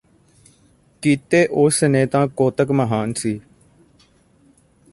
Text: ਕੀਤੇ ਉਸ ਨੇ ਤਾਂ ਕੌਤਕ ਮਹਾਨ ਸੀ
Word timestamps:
ਕੀਤੇ 1.03 1.45
ਉਸ 1.55 1.83
ਨੇ 1.83 2.05
ਤਾਂ 2.05 2.27
ਕੌਤਕ 2.27 2.71
ਮਹਾਨ 2.71 3.13
ਸੀ 3.13 3.39